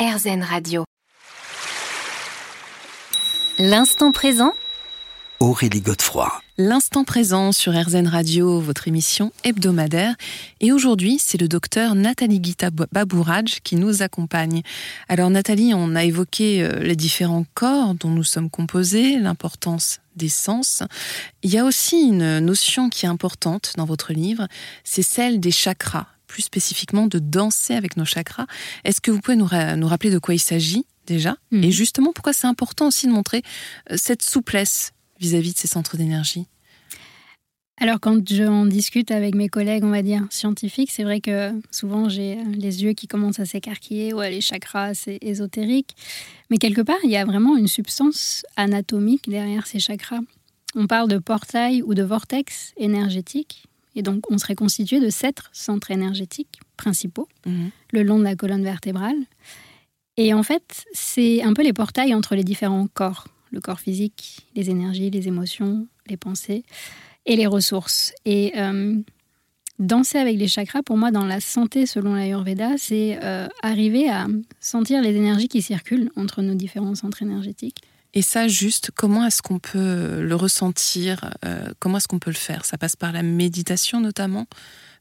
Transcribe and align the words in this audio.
RZN 0.00 0.42
Radio. 0.42 0.84
L'instant 3.58 4.12
présent 4.12 4.54
Aurélie 5.40 5.82
Godefroy. 5.82 6.32
L'instant 6.56 7.04
présent 7.04 7.52
sur 7.52 7.78
RZN 7.78 8.06
Radio, 8.06 8.60
votre 8.60 8.88
émission 8.88 9.30
hebdomadaire. 9.44 10.14
Et 10.60 10.72
aujourd'hui, 10.72 11.18
c'est 11.18 11.38
le 11.38 11.48
docteur 11.48 11.94
Nathalie 11.94 12.40
Gita 12.42 12.70
Babouraj 12.70 13.60
qui 13.62 13.76
nous 13.76 14.00
accompagne. 14.00 14.62
Alors 15.10 15.28
Nathalie, 15.28 15.74
on 15.74 15.94
a 15.94 16.02
évoqué 16.02 16.62
euh, 16.62 16.78
les 16.78 16.96
différents 16.96 17.44
corps 17.52 17.94
dont 17.94 18.08
nous 18.08 18.24
sommes 18.24 18.48
composés, 18.48 19.18
l'importance 19.18 20.00
des 20.16 20.30
sens. 20.30 20.82
Il 21.42 21.50
y 21.50 21.58
a 21.58 21.64
aussi 21.66 22.00
une 22.00 22.38
notion 22.38 22.88
qui 22.88 23.04
est 23.04 23.10
importante 23.10 23.74
dans 23.76 23.84
votre 23.84 24.14
livre, 24.14 24.48
c'est 24.82 25.02
celle 25.02 25.40
des 25.40 25.50
chakras, 25.50 26.06
plus 26.30 26.42
spécifiquement 26.42 27.06
de 27.06 27.18
danser 27.18 27.74
avec 27.74 27.96
nos 27.96 28.04
chakras. 28.04 28.46
Est-ce 28.84 29.00
que 29.00 29.10
vous 29.10 29.20
pouvez 29.20 29.36
nous, 29.36 29.48
nous 29.76 29.88
rappeler 29.88 30.10
de 30.10 30.18
quoi 30.18 30.32
il 30.34 30.38
s'agit 30.38 30.86
déjà? 31.06 31.36
Mhm. 31.50 31.64
Et 31.64 31.72
justement, 31.72 32.12
pourquoi 32.12 32.32
c'est 32.32 32.46
important 32.46 32.86
aussi 32.86 33.06
de 33.06 33.12
montrer 33.12 33.42
euh, 33.90 33.96
cette 33.98 34.22
souplesse 34.22 34.92
vis-à-vis 35.18 35.52
de 35.52 35.58
ces 35.58 35.66
centres 35.66 35.96
d'énergie? 35.96 36.46
Alors, 37.82 37.98
quand 37.98 38.30
j'en 38.30 38.66
discute 38.66 39.10
avec 39.10 39.34
mes 39.34 39.48
collègues, 39.48 39.84
on 39.84 39.90
va 39.90 40.02
dire 40.02 40.26
scientifiques, 40.30 40.90
c'est 40.90 41.02
vrai 41.02 41.20
que 41.20 41.50
souvent 41.70 42.08
j'ai 42.08 42.34
euh, 42.34 42.44
les 42.54 42.84
yeux 42.84 42.92
qui 42.92 43.08
commencent 43.08 43.40
à 43.40 43.46
s'écarquiller, 43.46 44.12
ouais, 44.12 44.30
les 44.30 44.40
chakras, 44.40 44.94
c'est 44.94 45.18
ésotérique. 45.22 45.96
Mais 46.50 46.58
quelque 46.58 46.82
part, 46.82 46.98
il 47.02 47.10
y 47.10 47.16
a 47.16 47.24
vraiment 47.24 47.56
une 47.56 47.68
substance 47.68 48.44
anatomique 48.56 49.28
derrière 49.28 49.66
ces 49.66 49.80
chakras. 49.80 50.20
On 50.76 50.86
parle 50.86 51.08
de 51.08 51.18
portail 51.18 51.82
ou 51.82 51.94
de 51.94 52.04
vortex 52.04 52.72
énergétique. 52.76 53.64
Et 53.96 54.02
donc, 54.02 54.30
on 54.30 54.38
serait 54.38 54.54
constitué 54.54 55.00
de 55.00 55.10
sept 55.10 55.42
centres 55.52 55.90
énergétiques 55.90 56.60
principaux 56.76 57.28
Mhm. 57.46 57.70
le 57.92 58.02
long 58.02 58.18
de 58.18 58.24
la 58.24 58.36
colonne 58.36 58.62
vertébrale. 58.64 59.16
Et 60.16 60.32
en 60.34 60.42
fait, 60.42 60.84
c'est 60.92 61.42
un 61.42 61.54
peu 61.54 61.62
les 61.62 61.72
portails 61.72 62.14
entre 62.14 62.34
les 62.34 62.44
différents 62.44 62.86
corps. 62.86 63.26
Le 63.52 63.60
corps 63.60 63.80
physique, 63.80 64.46
les 64.54 64.70
énergies, 64.70 65.10
les 65.10 65.26
émotions, 65.28 65.88
les 66.06 66.16
pensées 66.16 66.62
et 67.26 67.36
les 67.36 67.46
ressources. 67.46 68.12
Et 68.24 68.52
euh, 68.56 68.96
danser 69.78 70.18
avec 70.18 70.38
les 70.38 70.46
chakras, 70.46 70.82
pour 70.82 70.96
moi, 70.96 71.10
dans 71.10 71.24
la 71.24 71.40
santé, 71.40 71.86
selon 71.86 72.14
l'Ayurveda, 72.14 72.76
c'est 72.78 73.18
euh, 73.24 73.48
arriver 73.62 74.08
à 74.08 74.28
sentir 74.60 75.02
les 75.02 75.16
énergies 75.16 75.48
qui 75.48 75.62
circulent 75.62 76.10
entre 76.16 76.42
nos 76.42 76.54
différents 76.54 76.94
centres 76.94 77.22
énergétiques. 77.22 77.78
Et 78.12 78.22
ça, 78.22 78.48
juste, 78.48 78.90
comment 78.94 79.24
est-ce 79.24 79.40
qu'on 79.40 79.58
peut 79.58 80.20
le 80.20 80.34
ressentir 80.34 81.32
euh, 81.44 81.68
Comment 81.78 81.98
est-ce 81.98 82.08
qu'on 82.08 82.18
peut 82.18 82.30
le 82.30 82.36
faire? 82.36 82.64
Ça 82.64 82.76
passe 82.76 82.96
par 82.96 83.12
la 83.12 83.22
méditation 83.22 84.00
notamment? 84.00 84.46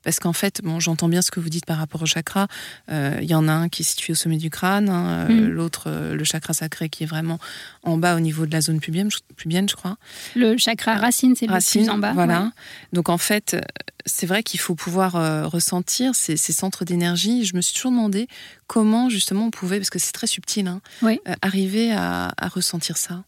Parce 0.03 0.19
qu'en 0.19 0.33
fait, 0.33 0.61
bon, 0.63 0.79
j'entends 0.79 1.09
bien 1.09 1.21
ce 1.21 1.29
que 1.31 1.39
vous 1.39 1.49
dites 1.49 1.65
par 1.65 1.77
rapport 1.77 2.01
au 2.01 2.05
chakra. 2.05 2.47
Euh, 2.91 3.17
Il 3.21 3.29
y 3.29 3.35
en 3.35 3.47
a 3.47 3.51
un 3.51 3.69
qui 3.69 3.81
est 3.81 3.85
situé 3.85 4.13
au 4.13 4.15
sommet 4.15 4.37
du 4.37 4.49
crâne, 4.49 4.89
hein, 4.89 5.27
euh, 5.29 5.33
Mm. 5.33 5.47
l'autre, 5.49 5.83
euh, 5.87 6.15
le 6.15 6.23
chakra 6.23 6.53
sacré, 6.53 6.89
qui 6.89 7.03
est 7.03 7.07
vraiment 7.07 7.39
en 7.83 7.97
bas 7.97 8.15
au 8.15 8.19
niveau 8.19 8.45
de 8.45 8.51
la 8.51 8.61
zone 8.61 8.79
pubienne, 8.79 9.11
je, 9.11 9.17
pubienne, 9.35 9.67
je 9.69 9.75
crois. 9.75 9.97
Le 10.35 10.57
chakra 10.57 10.95
racine, 10.95 11.35
c'est 11.35 11.45
le 11.47 11.51
Racine, 11.53 11.83
plus 11.83 11.89
en 11.91 11.97
bas. 11.97 12.13
Voilà. 12.13 12.43
ouais. 12.43 12.49
Donc 12.93 13.09
en 13.09 13.17
fait, 13.17 13.53
euh, 13.55 13.61
c'est 14.05 14.25
vrai 14.25 14.41
qu'il 14.43 14.59
faut 14.59 14.75
pouvoir 14.75 15.15
euh, 15.17 15.45
ressentir 15.45 16.15
ces, 16.15 16.37
ces 16.37 16.53
centres 16.53 16.85
d'énergie. 16.85 17.43
Je 17.45 17.55
me 17.55 17.61
suis 17.61 17.75
toujours 17.75 17.91
demandé 17.91 18.27
comment 18.67 19.09
justement 19.09 19.45
on 19.45 19.51
pouvait, 19.51 19.77
parce 19.77 19.89
que 19.89 19.99
c'est 19.99 20.13
très 20.13 20.27
subtil, 20.27 20.67
hein, 20.67 20.81
Oui. 21.01 21.19
euh, 21.27 21.33
arriver 21.41 21.91
à, 21.91 22.31
à 22.37 22.47
ressentir 22.47 22.97
ça. 22.97 23.23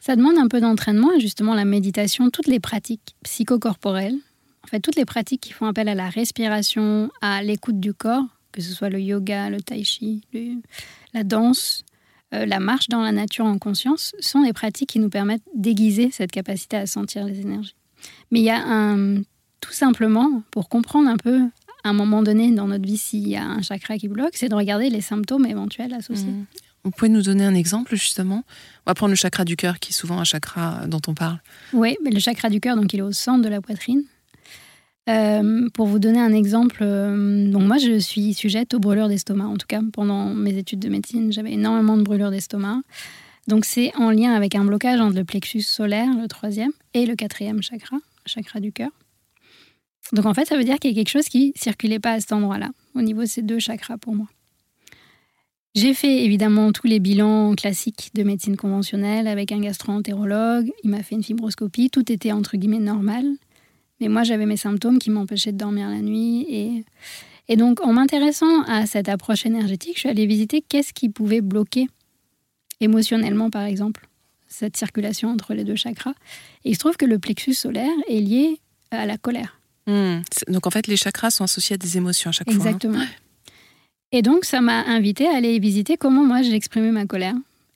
Ça 0.00 0.14
demande 0.16 0.38
un 0.38 0.46
peu 0.48 0.60
d'entraînement 0.60 1.12
et 1.12 1.20
justement 1.20 1.54
la 1.54 1.64
méditation, 1.64 2.30
toutes 2.30 2.46
les 2.46 2.60
pratiques 2.60 3.16
psychocorporelles, 3.24 4.16
en 4.66 4.68
fait 4.68 4.80
toutes 4.80 4.96
les 4.96 5.04
pratiques 5.04 5.40
qui 5.40 5.52
font 5.52 5.66
appel 5.66 5.88
à 5.88 5.94
la 5.94 6.08
respiration, 6.08 7.10
à 7.20 7.42
l'écoute 7.42 7.78
du 7.78 7.94
corps, 7.94 8.24
que 8.52 8.60
ce 8.60 8.72
soit 8.72 8.88
le 8.88 9.00
yoga, 9.00 9.48
le 9.48 9.60
tai 9.60 9.84
chi, 9.84 10.22
le- 10.32 10.60
la 11.14 11.22
danse, 11.22 11.84
euh, 12.34 12.46
la 12.46 12.58
marche 12.58 12.88
dans 12.88 13.00
la 13.02 13.12
nature 13.12 13.44
en 13.46 13.58
conscience, 13.58 14.14
sont 14.18 14.42
des 14.42 14.52
pratiques 14.52 14.88
qui 14.90 14.98
nous 14.98 15.08
permettent 15.10 15.42
d'aiguiser 15.54 16.10
cette 16.10 16.32
capacité 16.32 16.76
à 16.76 16.86
sentir 16.86 17.24
les 17.24 17.40
énergies. 17.40 17.76
Mais 18.30 18.40
il 18.40 18.44
y 18.44 18.50
a 18.50 18.60
un, 18.66 19.22
tout 19.60 19.72
simplement, 19.72 20.42
pour 20.50 20.68
comprendre 20.68 21.08
un 21.08 21.16
peu, 21.16 21.42
à 21.84 21.90
un 21.90 21.92
moment 21.92 22.22
donné 22.22 22.50
dans 22.50 22.66
notre 22.66 22.84
vie, 22.84 22.98
s'il 22.98 23.28
y 23.28 23.36
a 23.36 23.44
un 23.44 23.62
chakra 23.62 23.96
qui 23.98 24.08
bloque, 24.08 24.34
c'est 24.34 24.48
de 24.48 24.54
regarder 24.56 24.90
les 24.90 25.00
symptômes 25.00 25.46
éventuels 25.46 25.94
associés. 25.94 26.26
Mhm. 26.26 26.46
Vous 26.84 26.90
pouvez 26.92 27.08
nous 27.08 27.22
donner 27.22 27.44
un 27.44 27.54
exemple 27.54 27.94
justement? 27.96 28.44
On 28.86 28.90
va 28.90 28.94
prendre 28.94 29.10
le 29.10 29.16
chakra 29.16 29.44
du 29.44 29.56
cœur, 29.56 29.78
qui 29.80 29.90
est 29.90 29.94
souvent 29.94 30.18
un 30.20 30.24
chakra 30.24 30.86
dont 30.86 31.00
on 31.08 31.14
parle. 31.14 31.40
Oui, 31.72 31.96
mais 32.04 32.10
le 32.10 32.20
chakra 32.20 32.48
du 32.48 32.60
cœur, 32.60 32.76
donc 32.76 32.92
il 32.92 32.98
est 33.00 33.02
au 33.02 33.12
centre 33.12 33.42
de 33.42 33.48
la 33.48 33.60
poitrine. 33.60 34.02
Euh, 35.08 35.68
pour 35.72 35.86
vous 35.86 36.00
donner 36.00 36.18
un 36.18 36.32
exemple, 36.32 36.78
euh, 36.82 37.48
donc 37.48 37.62
moi 37.62 37.78
je 37.78 37.98
suis 37.98 38.34
sujette 38.34 38.74
aux 38.74 38.80
brûlures 38.80 39.08
d'estomac. 39.08 39.46
En 39.46 39.56
tout 39.56 39.66
cas, 39.68 39.80
pendant 39.92 40.34
mes 40.34 40.56
études 40.56 40.80
de 40.80 40.88
médecine, 40.88 41.32
j'avais 41.32 41.52
énormément 41.52 41.96
de 41.96 42.02
brûlures 42.02 42.30
d'estomac. 42.30 42.80
Donc 43.46 43.64
c'est 43.64 43.94
en 43.96 44.10
lien 44.10 44.32
avec 44.32 44.56
un 44.56 44.64
blocage 44.64 45.00
entre 45.00 45.16
le 45.16 45.24
plexus 45.24 45.60
solaire, 45.60 46.08
le 46.20 46.26
troisième, 46.26 46.72
et 46.94 47.06
le 47.06 47.14
quatrième 47.14 47.62
chakra, 47.62 47.98
chakra 48.26 48.58
du 48.58 48.72
cœur. 48.72 48.90
Donc 50.12 50.26
en 50.26 50.34
fait, 50.34 50.44
ça 50.44 50.56
veut 50.56 50.64
dire 50.64 50.78
qu'il 50.78 50.90
y 50.90 50.94
a 50.94 50.96
quelque 50.96 51.10
chose 51.10 51.28
qui 51.28 51.52
circulait 51.54 52.00
pas 52.00 52.12
à 52.12 52.20
cet 52.20 52.32
endroit-là, 52.32 52.70
au 52.96 53.02
niveau 53.02 53.20
de 53.20 53.26
ces 53.26 53.42
deux 53.42 53.60
chakras 53.60 53.98
pour 53.98 54.14
moi. 54.14 54.26
J'ai 55.76 55.92
fait 55.94 56.24
évidemment 56.24 56.72
tous 56.72 56.86
les 56.86 57.00
bilans 57.00 57.54
classiques 57.54 58.10
de 58.14 58.22
médecine 58.22 58.56
conventionnelle 58.56 59.28
avec 59.28 59.52
un 59.52 59.60
gastro-entérologue. 59.60 60.72
Il 60.82 60.90
m'a 60.90 61.02
fait 61.02 61.16
une 61.16 61.22
fibroscopie. 61.22 61.90
Tout 61.90 62.10
était 62.10 62.32
entre 62.32 62.56
guillemets 62.56 62.78
normal. 62.78 63.26
Mais 64.00 64.08
moi, 64.08 64.22
j'avais 64.24 64.46
mes 64.46 64.56
symptômes 64.56 64.98
qui 64.98 65.10
m'empêchaient 65.10 65.52
de 65.52 65.58
dormir 65.58 65.88
la 65.88 66.00
nuit. 66.00 66.44
Et, 66.48 66.84
et 67.48 67.56
donc, 67.56 67.80
en 67.80 67.92
m'intéressant 67.92 68.62
à 68.64 68.86
cette 68.86 69.08
approche 69.08 69.46
énergétique, 69.46 69.94
je 69.94 70.00
suis 70.00 70.08
allée 70.08 70.26
visiter 70.26 70.62
qu'est-ce 70.62 70.92
qui 70.92 71.08
pouvait 71.08 71.40
bloquer 71.40 71.86
émotionnellement, 72.80 73.50
par 73.50 73.62
exemple, 73.62 74.06
cette 74.48 74.76
circulation 74.76 75.30
entre 75.30 75.54
les 75.54 75.64
deux 75.64 75.76
chakras. 75.76 76.14
Et 76.64 76.70
il 76.70 76.74
se 76.74 76.78
trouve 76.80 76.96
que 76.96 77.06
le 77.06 77.18
plexus 77.18 77.54
solaire 77.54 77.92
est 78.08 78.20
lié 78.20 78.60
à 78.90 79.06
la 79.06 79.16
colère. 79.18 79.58
C'est- 80.32 80.50
Donc 80.50 80.66
en 80.66 80.70
fait, 80.70 80.86
les 80.88 80.96
chakras 80.96 81.30
sont 81.30 81.44
associés 81.44 81.74
à 81.74 81.78
des 81.78 81.96
émotions 81.96 82.30
à 82.30 82.32
chaque 82.32 82.50
fois. 82.50 82.62
hein. 82.62 82.66
Exactement. 82.68 83.04
Et 84.12 84.22
donc, 84.22 84.44
ça 84.44 84.60
m'a 84.60 84.82
invité 84.84 85.26
à 85.26 85.36
aller 85.36 85.58
visiter 85.58 85.96
comment 85.96 86.24
moi 86.24 86.42
j'exprimais 86.42 86.92
ma 86.92 87.06
colère. 87.06 87.34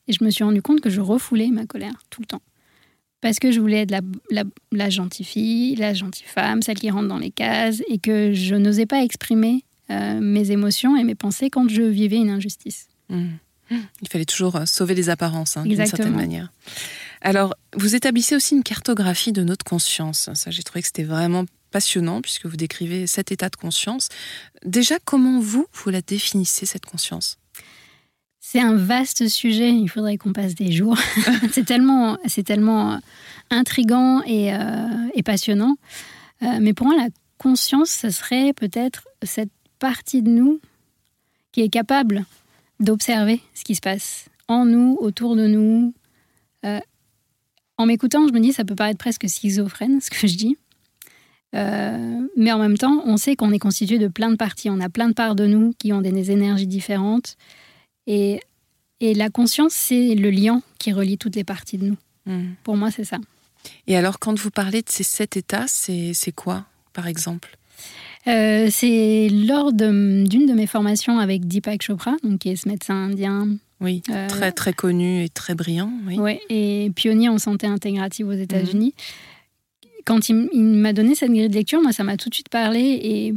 Et 0.09 0.13
je 0.13 0.23
me 0.25 0.31
suis 0.31 0.43
rendu 0.45 0.61
compte 0.63 0.81
que 0.81 0.91
je 0.91 1.01
refoulais 1.01 1.49
ma 1.49 1.67
colère 1.67 1.95
tout 2.11 2.21
le 2.21 2.27
temps. 2.27 2.43
Parce 3.21 3.39
que 3.39 3.53
je 3.53 3.61
voulais 3.61 3.83
être 3.83 3.91
la, 3.91 4.01
la, 4.31 4.45
la 4.73 4.91
gentille 4.91 5.27
fille, 5.27 5.77
la 5.77 5.93
gentille 5.95 6.27
femme, 6.27 6.63
celle 6.63 6.79
qui 6.79 6.91
rentre 6.91 7.09
dans 7.09 7.19
les 7.19 7.31
cases, 7.31 7.83
et 7.89 7.99
que 7.99 8.33
je 8.33 8.55
n'osais 8.55 8.87
pas 8.87 9.03
exprimer 9.03 9.65
euh, 9.91 10.21
mes 10.21 10.51
émotions 10.51 10.97
et 10.97 11.05
mes 11.05 11.15
pensées 11.15 11.51
quand 11.51 11.69
je 11.69 11.83
vivais 11.83 12.17
une 12.17 12.31
injustice. 12.31 12.89
Mhm. 13.09 13.39
Il 14.03 14.09
fallait 14.09 14.25
toujours 14.25 14.57
euh, 14.57 14.65
sauver 14.67 14.95
les 14.95 15.11
apparences, 15.11 15.57
hein, 15.57 15.65
d'une 15.65 15.87
certaine 15.87 16.15
manière. 16.15 16.53
Alors, 17.21 17.55
vous 17.77 17.95
établissez 17.95 18.35
aussi 18.35 18.55
une 18.55 18.63
cartographie 18.63 19.33
de 19.33 19.43
notre 19.43 19.65
conscience. 19.65 20.31
Ça, 20.35 20.51
j'ai 20.51 20.63
trouvé 20.63 20.81
que 20.81 20.87
c'était 20.87 21.05
vraiment 21.05 21.45
passionnant 21.71 22.21
puisque 22.21 22.47
vous 22.47 22.57
décrivez 22.57 23.07
cet 23.07 23.31
état 23.31 23.49
de 23.49 23.57
conscience. 23.57 24.09
Déjà, 24.65 24.97
comment 25.05 25.39
vous, 25.39 25.67
vous 25.73 25.91
la 25.91 26.03
définissez, 26.03 26.67
cette 26.67 26.87
conscience? 26.87 27.39
C'est 28.53 28.59
un 28.59 28.75
vaste 28.75 29.28
sujet, 29.28 29.71
il 29.71 29.87
faudrait 29.87 30.16
qu'on 30.16 30.33
passe 30.33 30.56
des 30.56 30.72
jours. 30.72 30.99
c'est 31.53 31.65
tellement, 31.65 32.19
c'est 32.27 32.43
tellement 32.43 32.94
euh, 32.94 32.97
intrigant 33.50 34.22
et, 34.22 34.53
euh, 34.53 34.88
et 35.15 35.22
passionnant. 35.22 35.77
Euh, 36.43 36.59
mais 36.60 36.75
pour 36.75 36.89
moi, 36.89 36.97
la 36.97 37.10
conscience, 37.39 37.91
ce 37.91 38.10
serait 38.10 38.53
peut-être 38.53 39.06
cette 39.22 39.53
partie 39.78 40.21
de 40.22 40.31
nous 40.31 40.60
qui 41.53 41.60
est 41.60 41.69
capable 41.69 42.25
d'observer 42.81 43.41
ce 43.55 43.62
qui 43.62 43.77
se 43.77 43.81
passe 43.81 44.28
en 44.49 44.65
nous, 44.65 44.99
autour 45.00 45.37
de 45.37 45.47
nous. 45.47 45.94
Euh, 46.66 46.81
en 47.78 47.87
m'écoutant, 47.87 48.27
je 48.27 48.33
me 48.33 48.41
dis, 48.41 48.53
ça 48.53 48.65
peut 48.65 48.75
paraître 48.75 48.99
presque 48.99 49.28
schizophrène, 49.28 50.00
ce 50.00 50.10
que 50.10 50.27
je 50.27 50.34
dis. 50.34 50.56
Euh, 51.55 52.27
mais 52.37 52.50
en 52.50 52.59
même 52.59 52.78
temps, 52.78 53.00
on 53.05 53.16
sait 53.16 53.37
qu'on 53.37 53.53
est 53.53 53.60
constitué 53.60 53.99
de 54.00 54.09
plein 54.09 54.33
de 54.33 54.37
parties. 54.37 54.71
On 54.71 54.81
a 54.81 54.89
plein 54.89 55.06
de 55.06 55.15
parts 55.15 55.37
de 55.37 55.47
nous 55.47 55.72
qui 55.78 55.93
ont 55.93 56.00
des 56.00 56.33
énergies 56.33 56.66
différentes. 56.66 57.37
Et, 58.10 58.41
et 58.98 59.15
la 59.15 59.31
conscience, 59.31 59.72
c'est 59.72 60.16
le 60.16 60.30
lien 60.30 60.62
qui 60.80 60.92
relie 60.92 61.16
toutes 61.16 61.36
les 61.36 61.45
parties 61.45 61.78
de 61.78 61.86
nous. 61.86 61.97
Mhm. 62.27 62.54
Pour 62.65 62.77
moi, 62.77 62.91
c'est 62.91 63.04
ça. 63.04 63.18
Et 63.86 63.97
alors, 63.97 64.18
quand 64.18 64.36
vous 64.36 64.51
parlez 64.51 64.83
de 64.83 64.89
ces 64.89 65.04
sept 65.04 65.36
états, 65.36 65.66
c'est 65.68 66.33
quoi, 66.34 66.66
par 66.92 67.07
exemple? 67.07 67.57
Euh, 68.27 68.68
c'est 68.71 69.28
lors 69.30 69.72
d'une 69.72 70.27
de, 70.27 70.53
mes 70.53 70.66
formations 70.66 71.21
avec 71.21 71.47
Deepak 71.47 71.83
Chopra, 71.83 72.16
donc 72.24 72.41
qui 72.41 72.51
est 72.51 72.57
ce 72.57 72.68
médecin 72.68 72.95
indien 72.95 73.48
Oui, 73.80 74.03
Euh, 74.10 74.27
très 74.28 74.51
très 74.51 74.72
connu 74.72 75.24
et 75.24 75.28
très 75.28 75.54
brillant. 75.54 75.92
Oui. 76.06 76.18
ouais, 76.18 76.41
et 76.51 76.91
pionnier 76.95 77.28
en 77.28 77.39
santé 77.39 77.66
intégrative 77.66 78.28
aux 78.28 78.33
États-Unis. 78.33 78.95
Quand 80.04 80.28
il, 80.28 80.48
il 80.53 80.65
m'a 80.65 80.92
donné 80.92 81.15
cette 81.15 81.30
grille 81.30 81.48
de 81.48 81.54
lecture, 81.54 81.80
moi, 81.80 81.92
ça 81.92 82.03
m'a 82.03 82.16
tout 82.16 82.28
de 82.28 82.34
suite 82.34 82.48
parlé. 82.48 82.80
Et 82.80 83.34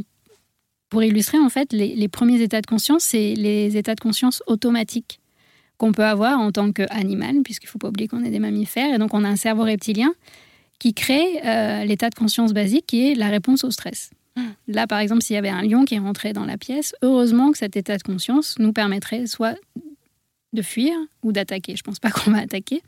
pour 0.94 1.02
illustrer, 1.02 1.40
en 1.40 1.48
fait, 1.48 1.72
les, 1.72 1.96
les 1.96 2.06
premiers 2.06 2.40
états 2.40 2.60
de 2.60 2.66
conscience, 2.66 3.02
c'est 3.02 3.34
les 3.34 3.76
états 3.76 3.96
de 3.96 4.00
conscience 4.00 4.44
automatiques 4.46 5.18
qu'on 5.76 5.90
peut 5.90 6.04
avoir 6.04 6.38
en 6.38 6.52
tant 6.52 6.70
qu'animal, 6.70 7.42
puisqu'il 7.42 7.66
ne 7.66 7.70
faut 7.70 7.80
pas 7.80 7.88
oublier 7.88 8.06
qu'on 8.06 8.22
est 8.22 8.30
des 8.30 8.38
mammifères. 8.38 8.94
Et 8.94 8.98
donc, 8.98 9.12
on 9.12 9.24
a 9.24 9.28
un 9.28 9.34
cerveau 9.34 9.64
reptilien 9.64 10.12
qui 10.78 10.94
crée 10.94 11.40
euh, 11.44 11.84
l'état 11.84 12.10
de 12.10 12.14
conscience 12.14 12.52
basique 12.52 12.86
qui 12.86 13.10
est 13.10 13.16
la 13.16 13.28
réponse 13.28 13.64
au 13.64 13.72
stress. 13.72 14.10
Là, 14.68 14.86
par 14.86 15.00
exemple, 15.00 15.22
s'il 15.22 15.34
y 15.34 15.36
avait 15.36 15.48
un 15.48 15.62
lion 15.62 15.84
qui 15.84 15.98
rentrait 15.98 16.32
dans 16.32 16.44
la 16.44 16.58
pièce, 16.58 16.94
heureusement 17.02 17.50
que 17.50 17.58
cet 17.58 17.76
état 17.76 17.96
de 17.96 18.02
conscience 18.04 18.56
nous 18.60 18.72
permettrait 18.72 19.26
soit 19.26 19.58
de 20.52 20.62
fuir 20.62 20.94
ou 21.24 21.32
d'attaquer. 21.32 21.74
Je 21.74 21.82
pense 21.82 21.98
pas 21.98 22.12
qu'on 22.12 22.30
va 22.30 22.38
attaquer. 22.38 22.82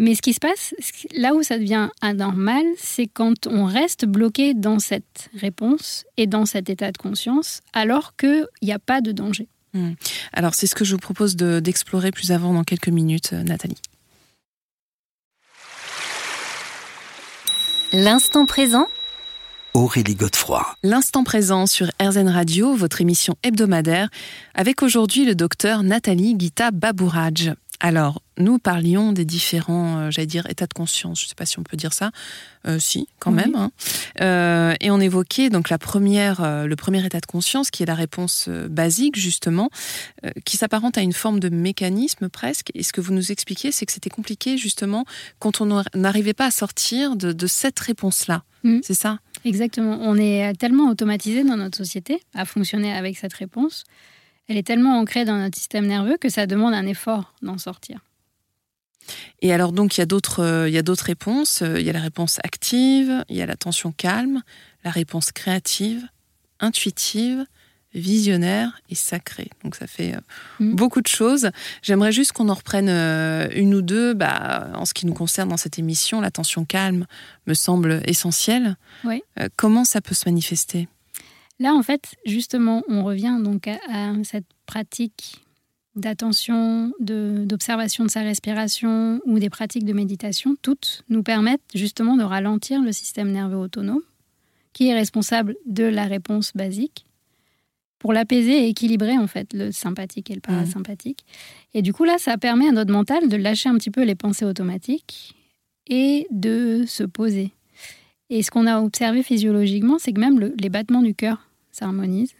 Mais 0.00 0.14
ce 0.14 0.22
qui 0.22 0.32
se 0.32 0.40
passe, 0.40 0.74
là 1.14 1.34
où 1.34 1.42
ça 1.42 1.58
devient 1.58 1.90
anormal, 2.00 2.64
c'est 2.78 3.06
quand 3.06 3.46
on 3.46 3.66
reste 3.66 4.06
bloqué 4.06 4.54
dans 4.54 4.78
cette 4.78 5.28
réponse 5.38 6.06
et 6.16 6.26
dans 6.26 6.46
cet 6.46 6.70
état 6.70 6.90
de 6.90 6.96
conscience, 6.96 7.60
alors 7.74 8.16
qu'il 8.16 8.46
n'y 8.62 8.72
a 8.72 8.78
pas 8.78 9.02
de 9.02 9.12
danger. 9.12 9.46
Hmm. 9.74 9.92
Alors 10.32 10.54
c'est 10.54 10.66
ce 10.66 10.74
que 10.74 10.86
je 10.86 10.92
vous 10.92 11.00
propose 11.00 11.36
d'explorer 11.36 12.12
plus 12.12 12.32
avant 12.32 12.54
dans 12.54 12.64
quelques 12.64 12.88
minutes, 12.88 13.34
euh, 13.34 13.42
Nathalie. 13.42 13.76
L'instant 17.92 18.46
présent 18.46 18.86
Aurélie 19.74 20.14
Godefroy. 20.14 20.66
L'instant 20.82 21.24
présent 21.24 21.66
sur 21.66 21.88
RZN 22.00 22.28
Radio, 22.28 22.74
votre 22.74 23.02
émission 23.02 23.36
hebdomadaire, 23.42 24.08
avec 24.54 24.82
aujourd'hui 24.82 25.26
le 25.26 25.34
docteur 25.34 25.82
Nathalie 25.82 26.34
Gita 26.38 26.70
Babouraj. 26.70 27.52
Alors, 27.80 28.22
nous 28.36 28.58
parlions 28.58 29.12
des 29.12 29.24
différents, 29.24 29.96
euh, 29.96 30.10
j'allais 30.10 30.26
dire, 30.26 30.46
états 30.50 30.66
de 30.66 30.74
conscience. 30.74 31.20
Je 31.20 31.24
ne 31.24 31.28
sais 31.30 31.34
pas 31.34 31.46
si 31.46 31.58
on 31.58 31.62
peut 31.62 31.78
dire 31.78 31.94
ça. 31.94 32.10
Euh, 32.66 32.78
si, 32.78 33.08
quand 33.18 33.30
même. 33.30 33.54
Hein. 33.54 33.70
Euh, 34.20 34.74
et 34.80 34.90
on 34.90 35.00
évoquait 35.00 35.48
donc 35.48 35.70
la 35.70 35.78
première, 35.78 36.66
le 36.66 36.76
premier 36.76 37.04
état 37.04 37.20
de 37.20 37.26
conscience, 37.26 37.70
qui 37.70 37.82
est 37.82 37.86
la 37.86 37.94
réponse 37.94 38.48
basique 38.48 39.16
justement, 39.16 39.70
qui 40.44 40.58
s'apparente 40.58 40.98
à 40.98 41.00
une 41.00 41.14
forme 41.14 41.40
de 41.40 41.48
mécanisme 41.48 42.28
presque. 42.28 42.70
Et 42.74 42.82
ce 42.82 42.92
que 42.92 43.00
vous 43.00 43.14
nous 43.14 43.32
expliquez, 43.32 43.72
c'est 43.72 43.86
que 43.86 43.92
c'était 43.92 44.10
compliqué 44.10 44.58
justement 44.58 45.06
quand 45.38 45.62
on 45.62 45.82
n'arrivait 45.94 46.34
pas 46.34 46.46
à 46.46 46.50
sortir 46.50 47.16
de, 47.16 47.46
cette 47.46 47.80
réponse-là. 47.80 48.42
Mm. 48.62 48.80
C'est 48.82 48.94
ça? 48.94 49.20
Exactement. 49.46 49.98
On 50.02 50.16
est 50.16 50.52
tellement 50.58 50.90
automatisé 50.90 51.44
dans 51.44 51.56
notre 51.56 51.78
société 51.78 52.20
à 52.34 52.44
fonctionner 52.44 52.92
avec 52.92 53.16
cette 53.16 53.32
réponse 53.32 53.84
elle 54.50 54.56
est 54.56 54.66
tellement 54.66 54.98
ancrée 54.98 55.24
dans 55.24 55.38
notre 55.38 55.56
système 55.56 55.86
nerveux 55.86 56.16
que 56.16 56.28
ça 56.28 56.46
demande 56.46 56.74
un 56.74 56.84
effort 56.84 57.32
d'en 57.40 57.56
sortir. 57.56 58.00
Et 59.42 59.52
alors 59.52 59.70
donc 59.70 59.96
il 59.96 60.00
y 60.00 60.02
a 60.02 60.06
d'autres 60.06 60.42
euh, 60.42 60.68
il 60.68 60.74
y 60.74 60.78
a 60.78 60.82
d'autres 60.82 61.04
réponses, 61.04 61.62
il 61.62 61.82
y 61.82 61.88
a 61.88 61.92
la 61.92 62.00
réponse 62.00 62.40
active, 62.42 63.24
il 63.28 63.36
y 63.36 63.42
a 63.42 63.46
l'attention 63.46 63.92
calme, 63.92 64.42
la 64.84 64.90
réponse 64.90 65.30
créative, 65.30 66.04
intuitive, 66.58 67.46
visionnaire 67.94 68.80
et 68.88 68.96
sacrée. 68.96 69.50
Donc 69.62 69.76
ça 69.76 69.86
fait 69.86 70.16
euh, 70.16 70.20
mm. 70.58 70.74
beaucoup 70.74 71.00
de 71.00 71.06
choses. 71.06 71.50
J'aimerais 71.82 72.10
juste 72.10 72.32
qu'on 72.32 72.48
en 72.48 72.54
reprenne 72.54 72.88
euh, 72.88 73.48
une 73.54 73.72
ou 73.72 73.82
deux. 73.82 74.14
Bah, 74.14 74.70
en 74.74 74.84
ce 74.84 74.94
qui 74.94 75.06
nous 75.06 75.14
concerne 75.14 75.48
dans 75.48 75.58
cette 75.58 75.78
émission, 75.78 76.20
l'attention 76.20 76.64
calme 76.64 77.06
me 77.46 77.54
semble 77.54 78.02
essentielle. 78.04 78.76
Oui. 79.04 79.22
comment 79.54 79.84
ça 79.84 80.00
peut 80.00 80.14
se 80.14 80.28
manifester? 80.28 80.88
Là, 81.60 81.74
en 81.74 81.82
fait, 81.82 82.16
justement, 82.24 82.82
on 82.88 83.04
revient 83.04 83.38
donc 83.38 83.68
à, 83.68 84.14
cette 84.24 84.46
pratique 84.64 85.44
d'attention, 85.94 86.92
d'observation 86.98 88.04
de, 88.04 88.10
sa 88.10 88.22
respiration 88.22 89.20
ou 89.26 89.38
des 89.38 89.50
pratiques 89.50 89.84
de 89.84 89.92
méditation, 89.92 90.56
toutes 90.62 91.04
nous 91.10 91.22
permettent 91.22 91.60
justement 91.74 92.16
de 92.16 92.22
ralentir 92.22 92.80
le 92.80 92.92
système 92.92 93.30
nerveux 93.30 93.58
autonome, 93.58 94.00
qui 94.72 94.88
est 94.88 94.94
responsable 94.94 95.54
de 95.66 95.84
la 95.84 96.04
réponse 96.04 96.52
basique, 96.54 97.04
pour 97.98 98.14
l'apaiser 98.14 98.64
et 98.64 98.68
équilibrer 98.68 99.18
en 99.18 99.26
fait 99.26 99.52
le 99.52 99.70
sympathique 99.70 100.30
et 100.30 100.34
le 100.34 100.40
parasympathique. 100.40 101.26
Et 101.74 101.82
du 101.82 101.92
coup 101.92 102.04
là, 102.04 102.16
ça 102.16 102.38
permet 102.38 102.68
à 102.68 102.72
notre 102.72 102.92
mental 102.92 103.28
de 103.28 103.36
lâcher 103.36 103.68
un 103.68 103.74
petit 103.74 103.90
peu 103.90 104.04
les 104.04 104.14
pensées 104.14 104.46
automatiques 104.46 105.34
et 105.86 106.26
de 106.30 106.84
se 106.86 107.02
poser. 107.02 107.52
Et 108.30 108.42
ce 108.42 108.50
qu'on 108.50 108.66
a 108.66 108.80
observé 108.80 109.22
physiologiquement, 109.22 109.98
c'est 109.98 110.14
que 110.14 110.20
même 110.20 110.38
les 110.58 110.70
battements 110.70 111.02
du 111.02 111.14
cœur 111.14 111.49
s'harmonise, 111.72 112.32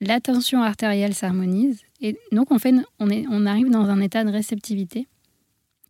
l'attention 0.00 0.62
artérielle 0.62 1.14
s'harmonise, 1.14 1.80
et 2.00 2.18
donc 2.32 2.50
on, 2.50 2.58
fait, 2.58 2.74
on, 2.98 3.10
est, 3.10 3.24
on 3.30 3.46
arrive 3.46 3.70
dans 3.70 3.88
un 3.88 4.00
état 4.00 4.24
de 4.24 4.30
réceptivité 4.30 5.06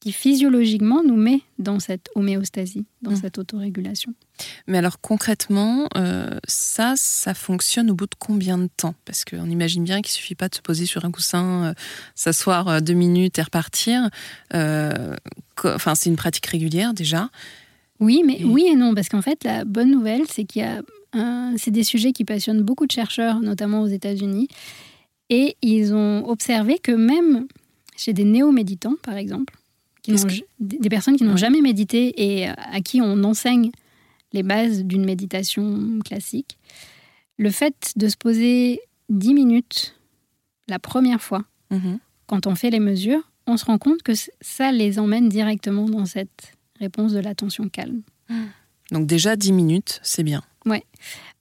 qui 0.01 0.13
physiologiquement 0.13 1.03
nous 1.03 1.17
met 1.17 1.41
dans 1.59 1.81
cette 1.81 2.11
homéostasie, 2.15 2.85
dans 3.03 3.13
mmh. 3.13 3.17
cette 3.17 3.39
autorégulation. 3.39 4.15
Mais 4.67 4.79
alors 4.79 5.01
concrètement, 5.01 5.89
euh, 5.97 6.39
ça, 6.47 6.95
ça 6.97 7.35
fonctionne 7.35 7.91
au 7.91 7.95
bout 7.95 8.07
de 8.07 8.15
combien 8.19 8.59
de 8.59 8.69
temps? 8.77 8.95
Parce 9.05 9.25
qu'on 9.25 9.49
imagine 9.49 9.85
bien 9.85 10.03
qu'il 10.03 10.13
suffit 10.13 10.35
pas 10.35 10.49
de 10.49 10.55
se 10.55 10.61
poser 10.61 10.87
sur 10.87 11.05
un 11.05 11.11
coussin, 11.11 11.65
euh, 11.65 11.75
s'asseoir 12.15 12.69
euh, 12.69 12.81
deux 12.81 12.95
minutes 12.95 13.39
et 13.39 13.43
repartir. 13.43 14.11
enfin, 14.53 15.95
c'est 15.95 16.11
une 16.11 16.17
pratique 16.17 16.47
régulière 16.47 16.93
déjà. 16.93 17.31
Oui, 17.99 18.23
mais 18.25 18.45
oui 18.45 18.69
et 18.71 18.77
non, 18.77 18.95
parce 18.95 19.09
qu'en 19.09 19.23
fait, 19.23 19.43
la 19.43 19.65
bonne 19.65 19.91
nouvelle, 19.91 20.23
c'est 20.31 20.45
qu'il 20.45 20.61
y 20.61 20.65
a 20.65 20.83
c'est 21.57 21.71
des 21.71 21.85
sujets 21.85 22.13
qui 22.13 22.25
passionnent 22.25 22.63
beaucoup 22.63 22.87
de 22.87 22.93
chercheurs, 22.93 23.41
notamment 23.41 23.83
aux 23.83 23.87
États-Unis. 23.87 24.49
Et 25.31 25.57
ils 25.63 25.95
ont 25.95 26.29
observé 26.29 26.79
que 26.79 26.93
même 26.93 27.47
chez 27.97 28.13
des 28.13 28.25
néo-méditants, 28.25 28.97
par 29.03 29.17
exemple, 29.17 29.55
des 30.61 30.89
personnes 30.89 31.17
qui 31.17 31.25
n'ont 31.25 31.37
jamais 31.37 31.61
médité 31.61 32.15
et 32.17 32.47
à 32.49 32.81
qui 32.81 33.01
on 33.01 33.25
enseigne 33.25 33.71
les 34.33 34.43
bases 34.43 34.85
d'une 34.85 35.05
méditation 35.05 35.99
classique, 36.05 36.59
le 37.39 37.51
fait 37.51 37.93
de 37.97 38.09
se 38.09 38.17
poser 38.17 38.81
10 39.09 39.35
minutes 39.35 39.97
la 40.69 40.79
première 40.79 41.23
fois, 41.23 41.45
mhm. 41.71 41.99
quand 42.27 42.47
on 42.47 42.55
fait 42.55 42.71
les 42.71 42.81
mesures, 42.81 43.31
on 43.47 43.57
se 43.57 43.65
rend 43.65 43.79
compte 43.79 44.03
que 44.03 44.13
ça 44.41 44.73
les 44.73 44.99
emmène 44.99 45.29
directement 45.29 45.89
dans 45.89 46.07
cette 46.07 46.57
réponse 46.79 47.13
de 47.13 47.21
l'attention 47.21 47.69
calme. 47.69 48.03
Donc 48.91 49.07
déjà 49.07 49.37
10 49.37 49.53
minutes, 49.53 50.01
c'est 50.03 50.23
bien. 50.23 50.43
Ouais. 50.65 50.85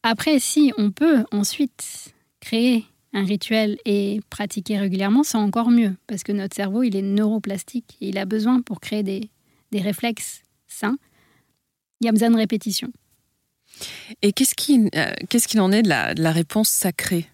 Après, 0.03 0.39
si 0.39 0.71
on 0.77 0.91
peut 0.91 1.25
ensuite 1.31 2.13
créer 2.39 2.85
un 3.13 3.23
rituel 3.23 3.77
et 3.85 4.19
pratiquer 4.29 4.77
régulièrement, 4.77 5.23
c'est 5.23 5.37
encore 5.37 5.71
mieux, 5.71 5.95
parce 6.05 6.23
que 6.23 6.31
notre 6.31 6.55
cerveau, 6.55 6.83
il 6.83 6.95
est 6.95 7.01
neuroplastique, 7.01 7.97
et 8.01 8.09
il 8.09 8.17
a 8.17 8.25
besoin 8.25 8.61
pour 8.61 8.79
créer 8.79 9.03
des, 9.03 9.29
réflexes 9.73 10.43
sains, 10.67 10.97
il 11.99 12.05
y 12.05 12.07
a 12.07 12.11
besoin 12.13 12.29
de 12.29 12.37
répétition. 12.37 12.91
Et 14.21 14.31
qu'est-ce 14.31 14.55
qu'il 14.55 14.89
euh, 14.95 15.11
qu'il 15.27 15.59
en 15.59 15.71
est 15.73 15.81
de 15.81 15.89
la, 15.89 16.13
de 16.13 16.23
la 16.23 16.31
réponse 16.31 16.69
sacrée? 16.69 17.27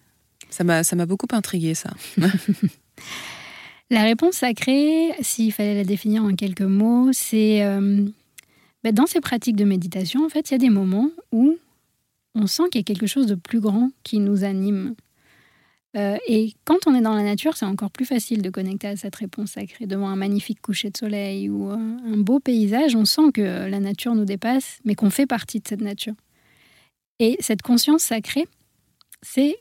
Ça 0.50 0.64
m'a 0.64 1.06
beaucoup 1.06 1.28
intrigué, 1.32 1.74
ça. 1.74 1.90
la 3.90 4.02
réponse 4.02 4.36
sacrée, 4.36 5.12
s'il 5.20 5.52
fallait 5.52 5.74
la 5.74 5.84
définir 5.84 6.24
en 6.24 6.34
quelques 6.34 6.62
mots, 6.62 7.10
c'est... 7.12 7.62
Euh, 7.62 8.06
ben, 8.84 8.92
dans 8.92 9.06
ces 9.06 9.20
pratiques 9.20 9.56
de 9.56 9.64
méditation, 9.64 10.24
en 10.24 10.28
fait, 10.28 10.50
il 10.50 10.52
y 10.52 10.56
a 10.56 10.58
des 10.58 10.70
moments 10.70 11.10
où 11.30 11.56
on 12.34 12.46
sent 12.46 12.64
qu'il 12.70 12.80
y 12.80 12.82
a 12.82 12.84
quelque 12.84 13.06
chose 13.06 13.26
de 13.26 13.34
plus 13.34 13.60
grand 13.60 13.90
qui 14.02 14.18
nous 14.18 14.44
anime. 14.44 14.94
Euh, 15.96 16.16
et 16.26 16.54
quand 16.64 16.86
on 16.86 16.94
est 16.94 17.02
dans 17.02 17.14
la 17.14 17.22
nature, 17.22 17.56
c'est 17.56 17.66
encore 17.66 17.90
plus 17.90 18.06
facile 18.06 18.40
de 18.40 18.48
connecter 18.48 18.88
à 18.88 18.96
cette 18.96 19.14
réponse 19.16 19.52
sacrée. 19.52 19.86
Devant 19.86 20.08
un 20.08 20.16
magnifique 20.16 20.60
coucher 20.62 20.90
de 20.90 20.96
soleil 20.96 21.50
ou 21.50 21.68
un 21.70 22.16
beau 22.16 22.40
paysage, 22.40 22.96
on 22.96 23.04
sent 23.04 23.32
que 23.34 23.68
la 23.68 23.80
nature 23.80 24.14
nous 24.14 24.24
dépasse, 24.24 24.80
mais 24.84 24.94
qu'on 24.94 25.10
fait 25.10 25.26
partie 25.26 25.60
de 25.60 25.68
cette 25.68 25.82
nature. 25.82 26.14
Et 27.18 27.36
cette 27.40 27.62
conscience 27.62 28.02
sacrée, 28.02 28.48
c'est 29.20 29.56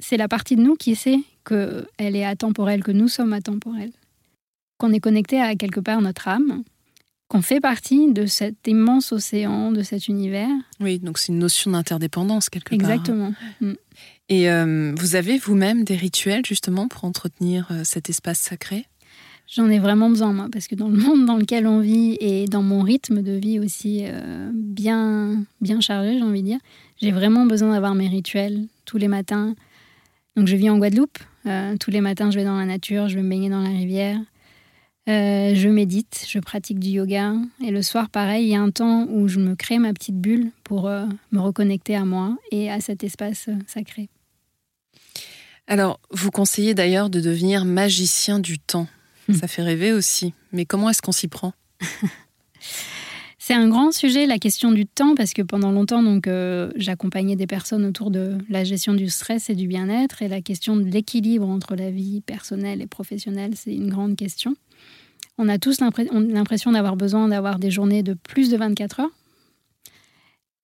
c'est 0.00 0.16
la 0.16 0.28
partie 0.28 0.56
de 0.56 0.62
nous 0.62 0.76
qui 0.76 0.96
sait 0.96 1.20
qu'elle 1.44 2.16
est 2.16 2.24
atemporelle, 2.24 2.82
que 2.82 2.90
nous 2.90 3.08
sommes 3.08 3.32
atemporels, 3.32 3.92
qu'on 4.78 4.92
est 4.92 5.00
connecté 5.00 5.40
à 5.40 5.54
quelque 5.54 5.80
part 5.80 6.00
notre 6.00 6.26
âme, 6.26 6.64
qu'on 7.30 7.42
fait 7.42 7.60
partie 7.60 8.12
de 8.12 8.26
cet 8.26 8.66
immense 8.66 9.12
océan, 9.12 9.70
de 9.70 9.82
cet 9.82 10.08
univers. 10.08 10.50
Oui, 10.80 10.98
donc 10.98 11.16
c'est 11.16 11.30
une 11.30 11.38
notion 11.38 11.70
d'interdépendance 11.70 12.50
quelque 12.50 12.74
part. 12.76 12.90
Exactement. 12.90 13.32
Mm. 13.60 13.74
Et 14.28 14.50
euh, 14.50 14.92
vous 14.96 15.14
avez 15.14 15.38
vous-même 15.38 15.84
des 15.84 15.94
rituels 15.94 16.44
justement 16.44 16.88
pour 16.88 17.04
entretenir 17.04 17.68
euh, 17.70 17.82
cet 17.84 18.10
espace 18.10 18.40
sacré? 18.40 18.84
J'en 19.46 19.70
ai 19.70 19.78
vraiment 19.78 20.10
besoin, 20.10 20.32
moi, 20.32 20.48
parce 20.52 20.66
que 20.66 20.74
dans 20.74 20.88
le 20.88 20.96
monde 20.96 21.24
dans 21.24 21.36
lequel 21.36 21.68
on 21.68 21.78
vit 21.78 22.16
et 22.20 22.46
dans 22.46 22.62
mon 22.62 22.82
rythme 22.82 23.22
de 23.22 23.32
vie 23.32 23.60
aussi 23.60 24.02
euh, 24.06 24.50
bien, 24.52 25.44
bien 25.60 25.80
chargé, 25.80 26.18
j'ai 26.18 26.24
envie 26.24 26.42
de 26.42 26.46
dire, 26.46 26.60
j'ai 27.00 27.12
vraiment 27.12 27.46
besoin 27.46 27.72
d'avoir 27.72 27.94
mes 27.94 28.08
rituels 28.08 28.66
tous 28.86 28.98
les 28.98 29.08
matins. 29.08 29.54
Donc 30.36 30.48
je 30.48 30.56
vis 30.56 30.68
en 30.68 30.78
Guadeloupe. 30.78 31.18
tous 31.78 31.90
les 31.92 32.00
matins, 32.00 32.32
je 32.32 32.38
vais 32.38 32.44
dans 32.44 32.58
la 32.58 32.66
nature, 32.66 33.08
je 33.08 33.14
vais 33.14 33.22
me 33.22 33.30
baigner 33.30 33.50
dans 33.50 33.62
la 33.62 33.70
rivière. 33.70 34.18
Euh, 35.10 35.54
je 35.56 35.68
médite, 35.68 36.24
je 36.28 36.38
pratique 36.38 36.78
du 36.78 36.90
yoga. 36.90 37.34
Et 37.66 37.72
le 37.72 37.82
soir, 37.82 38.08
pareil, 38.10 38.44
il 38.44 38.50
y 38.50 38.54
a 38.54 38.60
un 38.60 38.70
temps 38.70 39.06
où 39.10 39.26
je 39.26 39.40
me 39.40 39.56
crée 39.56 39.78
ma 39.78 39.92
petite 39.92 40.16
bulle 40.16 40.52
pour 40.62 40.86
euh, 40.86 41.04
me 41.32 41.40
reconnecter 41.40 41.96
à 41.96 42.04
moi 42.04 42.36
et 42.52 42.70
à 42.70 42.80
cet 42.80 43.02
espace 43.02 43.48
euh, 43.48 43.54
sacré. 43.66 44.08
Alors, 45.66 45.98
vous 46.10 46.30
conseillez 46.30 46.74
d'ailleurs 46.74 47.10
de 47.10 47.20
devenir 47.20 47.64
magicien 47.64 48.38
du 48.38 48.60
temps. 48.60 48.86
Hmm. 49.28 49.34
Ça 49.34 49.48
fait 49.48 49.62
rêver 49.62 49.92
aussi. 49.92 50.32
Mais 50.52 50.64
comment 50.64 50.90
est-ce 50.90 51.02
qu'on 51.02 51.12
s'y 51.12 51.28
prend? 51.28 51.54
C'est 53.38 53.54
un 53.54 53.68
grand 53.68 53.90
sujet, 53.90 54.26
la 54.26 54.38
question 54.38 54.70
du 54.70 54.86
temps, 54.86 55.16
parce 55.16 55.32
que 55.32 55.42
pendant 55.42 55.72
longtemps, 55.72 56.04
donc, 56.04 56.28
j'accompagnais 56.76 57.34
des 57.34 57.48
personnes 57.48 57.84
autour 57.84 58.12
de 58.12 58.38
la 58.48 58.62
gestion 58.62 58.94
du 58.94 59.08
stress 59.08 59.50
et 59.50 59.56
du 59.56 59.66
bien-être. 59.66 60.22
Et 60.22 60.28
la 60.28 60.40
question 60.40 60.76
de 60.76 60.84
l'équilibre 60.84 61.48
entre 61.48 61.74
la 61.74 61.90
vie 61.90 62.20
personnelle 62.20 62.80
et 62.80 62.86
professionnelle, 62.86 63.54
c'est 63.56 63.74
une 63.74 63.90
grande 63.90 64.14
question. 64.14 64.54
On 65.42 65.48
a 65.48 65.58
tous 65.58 65.80
l'impression 65.80 66.72
d'avoir 66.72 66.96
besoin 66.96 67.26
d'avoir 67.28 67.58
des 67.58 67.70
journées 67.70 68.02
de 68.02 68.12
plus 68.12 68.50
de 68.50 68.58
24 68.58 69.00
heures. 69.00 69.10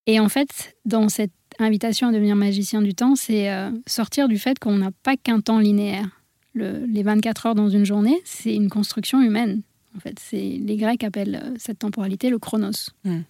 Et 0.06 0.20
en 0.20 0.28
fait, 0.28 0.76
dans 0.84 1.08
cette 1.08 1.32
invitation 1.58 2.08
à 2.08 2.12
devenir 2.12 2.36
magicien 2.36 2.82
du 2.82 2.94
temps, 2.94 3.16
c'est 3.16 3.50
euh, 3.50 3.70
sortir 3.86 4.28
du 4.28 4.38
fait 4.38 4.58
qu'on 4.58 4.76
n'a 4.76 4.90
pas 5.02 5.16
qu'un 5.16 5.40
temps 5.40 5.60
linéaire. 5.60 6.20
les 6.54 7.02
24 7.02 7.46
heures 7.46 7.54
dans 7.54 7.70
une 7.70 7.86
journée, 7.86 8.20
c'est 8.24 8.54
une 8.54 8.68
construction 8.68 9.22
humaine. 9.22 9.62
En 9.96 10.00
fait, 10.00 10.18
c'est 10.20 10.58
les 10.60 10.76
Grecs 10.76 11.02
appellent 11.04 11.40
euh, 11.42 11.54
cette 11.56 11.78
temporalité 11.78 12.28
le 12.28 12.38
chronos. 12.38 12.90
Mm. 13.04 13.20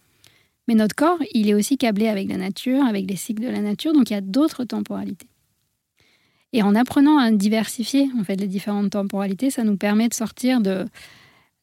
Mais 0.66 0.74
notre 0.74 0.96
corps, 0.96 1.20
il 1.32 1.48
est 1.48 1.54
aussi 1.54 1.78
câblé 1.78 2.08
avec 2.08 2.28
la 2.28 2.38
nature, 2.38 2.84
avec 2.84 3.08
les 3.08 3.16
cycles 3.16 3.44
de 3.44 3.50
la 3.50 3.60
nature, 3.60 3.92
donc 3.92 4.10
il 4.10 4.14
y 4.14 4.16
a 4.16 4.20
d'autres 4.20 4.64
temporalités. 4.64 5.28
Et 6.52 6.64
en 6.64 6.74
apprenant 6.74 7.18
à 7.18 7.30
diversifier 7.30 8.10
en 8.18 8.24
fait 8.24 8.34
les 8.34 8.48
différentes 8.48 8.90
temporalités, 8.90 9.50
ça 9.50 9.62
nous 9.62 9.76
permet 9.76 10.08
de 10.08 10.14
sortir 10.14 10.60
de 10.60 10.86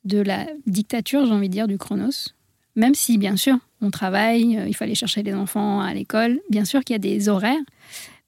de 0.06 0.20
la 0.20 0.48
dictature, 0.66 1.26
j'ai 1.26 1.32
envie 1.32 1.50
de 1.50 1.54
dire, 1.54 1.68
du 1.68 1.78
chronos. 1.78 2.34
Même 2.76 2.96
si, 2.96 3.18
bien 3.18 3.36
sûr, 3.36 3.58
on 3.82 3.92
travaille, 3.92 4.58
euh, 4.58 4.68
il 4.68 4.76
fallait 4.76 4.96
chercher 4.96 5.24
les 5.24 5.34
enfants 5.34 5.82
à 5.82 5.94
l'école, 5.94 6.40
bien 6.50 6.66
sûr 6.66 6.84
qu'il 6.84 6.96
y 6.96 6.98
a 6.98 7.00
des 7.00 7.30
horaires, 7.30 7.62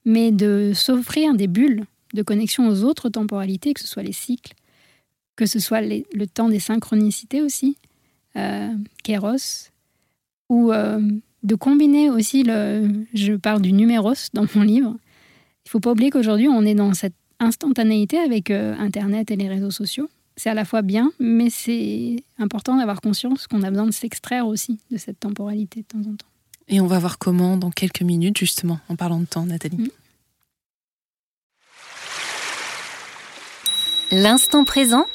mais 0.05 0.31
de 0.31 0.71
s'offrir 0.73 1.33
des 1.33 1.47
bulles 1.47 1.85
de 2.13 2.21
connexion 2.21 2.67
aux 2.67 2.83
autres 2.83 3.09
temporalités, 3.09 3.73
que 3.73 3.81
ce 3.81 3.87
soit 3.87 4.03
les 4.03 4.13
cycles, 4.13 4.53
que 5.35 5.45
ce 5.45 5.59
soit 5.59 5.81
le 5.81 6.25
temps 6.25 6.49
des 6.49 6.59
synchronicités 6.59 7.41
aussi, 7.41 7.77
euh, 8.37 8.73
Kéros, 9.03 9.69
ou 10.49 10.71
euh, 10.71 11.01
de 11.43 11.55
combiner 11.55 12.09
aussi 12.09 12.43
le. 12.43 12.89
Je 13.13 13.33
parle 13.33 13.61
du 13.61 13.71
numéros 13.71 14.13
dans 14.33 14.45
mon 14.55 14.61
livre. 14.61 14.95
Il 15.65 15.69
faut 15.69 15.79
pas 15.79 15.91
oublier 15.91 16.09
qu'aujourd'hui, 16.09 16.47
on 16.47 16.63
est 16.63 16.75
dans 16.75 16.93
cette 16.93 17.15
instantanéité 17.39 18.17
avec 18.17 18.51
euh, 18.51 18.75
Internet 18.77 19.31
et 19.31 19.35
les 19.35 19.47
réseaux 19.47 19.71
sociaux. 19.71 20.09
C'est 20.37 20.49
à 20.49 20.53
la 20.53 20.65
fois 20.65 20.81
bien, 20.81 21.11
mais 21.19 21.49
c'est 21.49 22.23
important 22.37 22.77
d'avoir 22.77 22.99
conscience 22.99 23.47
qu'on 23.47 23.63
a 23.63 23.69
besoin 23.69 23.85
de 23.85 23.93
s'extraire 23.93 24.47
aussi 24.47 24.79
de 24.91 24.97
cette 24.97 25.19
temporalité 25.19 25.81
de 25.81 25.85
temps 25.85 26.09
en 26.09 26.15
temps. 26.15 26.27
Et 26.67 26.81
on 26.81 26.87
va 26.87 26.99
voir 26.99 27.17
comment 27.17 27.57
dans 27.57 27.71
quelques 27.71 28.01
minutes, 28.01 28.37
justement, 28.37 28.79
en 28.89 28.95
parlant 28.95 29.19
de 29.19 29.25
temps, 29.25 29.45
Nathalie. 29.45 29.77
Mm. 29.77 29.89
L'instant 34.11 34.65
présent 34.65 35.05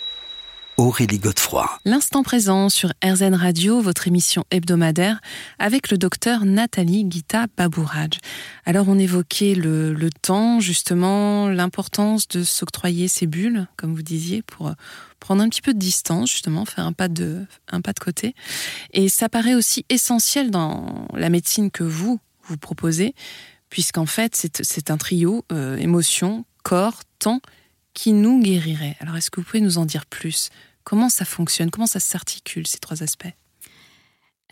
Aurélie 0.80 1.18
Godefroy. 1.18 1.68
L'instant 1.84 2.22
présent 2.22 2.70
sur 2.70 2.90
RZN 3.04 3.34
Radio, 3.34 3.82
votre 3.82 4.08
émission 4.08 4.46
hebdomadaire, 4.50 5.20
avec 5.58 5.90
le 5.90 5.98
docteur 5.98 6.46
Nathalie 6.46 7.06
Gita 7.06 7.48
Babouraj. 7.54 8.12
Alors 8.64 8.88
on 8.88 8.98
évoquait 8.98 9.54
le, 9.54 10.08
temps, 10.22 10.58
justement, 10.58 11.50
l'importance 11.50 12.28
de 12.28 12.42
s'octroyer 12.42 13.08
ces 13.08 13.26
bulles, 13.26 13.66
comme 13.76 13.94
vous 13.94 14.00
disiez, 14.00 14.40
pour 14.40 14.72
prendre 15.18 15.42
un 15.42 15.50
petit 15.50 15.60
peu 15.60 15.74
de 15.74 15.78
distance, 15.78 16.30
justement, 16.30 16.64
faire 16.64 16.86
un 16.86 16.94
pas 16.94 17.08
de, 17.08 17.44
un 17.70 17.82
pas 17.82 17.92
de 17.92 18.00
côté. 18.00 18.34
Et 18.94 19.10
ça 19.10 19.28
paraît 19.28 19.54
aussi 19.54 19.84
essentiel 19.90 20.50
dans 20.50 21.06
la 21.12 21.28
médecine 21.28 21.70
que 21.70 21.84
vous, 21.84 22.20
vous 22.44 22.56
proposez, 22.56 23.14
puisqu'en 23.68 24.06
fait, 24.06 24.48
c'est 24.62 24.90
un 24.90 24.96
trio, 24.96 25.44
euh, 25.52 25.76
émotion, 25.76 26.46
corps, 26.62 27.02
temps, 27.18 27.42
qui 27.92 28.14
nous 28.14 28.40
guérirait. 28.40 28.96
Alors, 29.00 29.16
est-ce 29.16 29.30
que 29.30 29.40
vous 29.40 29.46
pouvez 29.46 29.60
nous 29.60 29.76
en 29.76 29.84
dire 29.84 30.06
plus? 30.06 30.48
Comment 30.84 31.08
ça 31.08 31.24
fonctionne? 31.24 31.70
Comment 31.70 31.86
ça 31.86 32.00
s'articule, 32.00 32.66
ces 32.66 32.78
trois 32.78 33.02
aspects? 33.02 33.34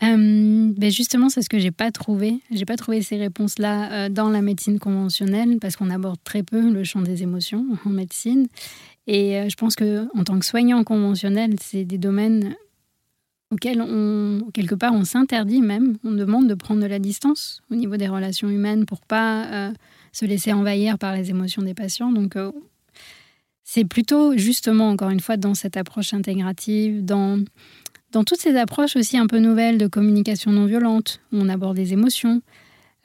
Euh, 0.01 0.71
ben 0.77 0.91
justement, 0.91 1.29
c'est 1.29 1.41
ce 1.41 1.49
que 1.49 1.59
j'ai 1.59 1.71
pas 1.71 1.91
trouvé. 1.91 2.39
J'ai 2.51 2.65
pas 2.65 2.77
trouvé 2.77 3.01
ces 3.01 3.17
réponses-là 3.17 3.91
euh, 3.91 4.09
dans 4.09 4.29
la 4.29 4.41
médecine 4.41 4.79
conventionnelle 4.79 5.57
parce 5.59 5.75
qu'on 5.75 5.89
aborde 5.89 6.19
très 6.23 6.43
peu 6.43 6.71
le 6.71 6.83
champ 6.83 7.01
des 7.01 7.23
émotions 7.23 7.65
en 7.85 7.89
médecine. 7.89 8.47
Et 9.07 9.37
euh, 9.37 9.49
je 9.49 9.55
pense 9.55 9.75
que 9.75 10.07
en 10.17 10.23
tant 10.23 10.39
que 10.39 10.45
soignant 10.45 10.83
conventionnel, 10.83 11.55
c'est 11.61 11.83
des 11.83 11.97
domaines 11.97 12.55
auxquels 13.51 13.81
on 13.81 14.47
quelque 14.53 14.75
part 14.75 14.93
on 14.93 15.03
s'interdit 15.03 15.61
même. 15.61 15.97
On 16.05 16.11
demande 16.11 16.47
de 16.47 16.53
prendre 16.53 16.81
de 16.81 16.87
la 16.87 16.99
distance 16.99 17.61
au 17.69 17.75
niveau 17.75 17.97
des 17.97 18.07
relations 18.07 18.49
humaines 18.49 18.85
pour 18.85 19.01
pas 19.01 19.73
se 20.11 20.25
laisser 20.25 20.53
envahir 20.53 20.99
par 20.99 21.15
les 21.15 21.31
émotions 21.31 21.63
des 21.63 21.73
patients. 21.73 22.11
Donc 22.11 22.37
c'est 23.71 23.85
plutôt 23.85 24.35
justement, 24.35 24.89
encore 24.89 25.11
une 25.11 25.19
fois, 25.19 25.37
dans 25.37 25.53
cette 25.53 25.77
approche 25.77 26.13
intégrative, 26.15 27.05
dans, 27.05 27.43
dans 28.11 28.23
toutes 28.23 28.39
ces 28.41 28.55
approches 28.57 28.95
aussi 28.95 29.15
un 29.17 29.27
peu 29.27 29.37
nouvelles 29.39 29.77
de 29.77 29.85
communication 29.87 30.51
non 30.51 30.65
violente, 30.65 31.19
où 31.31 31.37
on 31.37 31.49
aborde 31.49 31.77
les 31.77 31.93
émotions, 31.93 32.41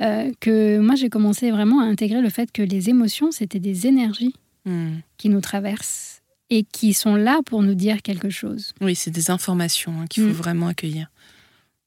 euh, 0.00 0.32
que 0.40 0.78
moi 0.78 0.94
j'ai 0.94 1.10
commencé 1.10 1.50
vraiment 1.50 1.80
à 1.80 1.84
intégrer 1.84 2.22
le 2.22 2.30
fait 2.30 2.50
que 2.50 2.62
les 2.62 2.88
émotions, 2.88 3.30
c'était 3.30 3.60
des 3.60 3.86
énergies 3.86 4.34
Hmm. 4.66 5.00
qui 5.18 5.28
nous 5.28 5.42
traversent 5.42 6.22
et 6.48 6.62
qui 6.62 6.94
sont 6.94 7.16
là 7.16 7.40
pour 7.44 7.62
nous 7.62 7.74
dire 7.74 8.00
quelque 8.00 8.30
chose. 8.30 8.72
Oui, 8.80 8.94
c'est 8.94 9.10
des 9.10 9.30
informations 9.30 9.92
hein, 10.00 10.06
qu'il 10.08 10.22
faut 10.22 10.30
Mm. 10.30 10.42
vraiment 10.44 10.68
accueillir. 10.68 11.10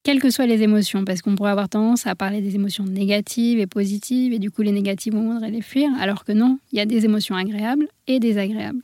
Quelles 0.04 0.22
que 0.22 0.30
soient 0.30 0.46
les 0.46 0.62
émotions, 0.62 1.04
parce 1.04 1.22
qu'on 1.22 1.36
pourrait 1.36 1.52
avoir 1.52 1.68
tendance 1.68 2.08
à 2.08 2.16
parler 2.16 2.42
des 2.42 2.56
émotions 2.56 2.86
négatives 2.86 3.60
et 3.60 3.68
positives, 3.68 4.32
et 4.34 4.40
du 4.40 4.52
coup 4.52 4.62
les 4.62 4.72
négatives, 4.72 5.16
on 5.16 5.34
voudrait 5.34 5.52
les 5.52 5.62
fuir, 5.62 5.90
alors 6.00 6.24
que 6.24 6.32
non, 6.32 6.60
il 6.72 6.78
y 6.78 6.82
a 6.82 6.86
des 6.86 7.04
émotions 7.06 7.36
agréables 7.36 7.88
et 8.08 8.20
désagréables. 8.20 8.82